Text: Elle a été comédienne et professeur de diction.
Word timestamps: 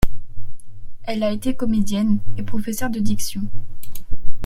Elle 1.03 1.21
a 1.21 1.29
été 1.31 1.53
comédienne 1.55 2.21
et 2.35 2.41
professeur 2.41 2.89
de 2.89 2.99
diction. 2.99 3.43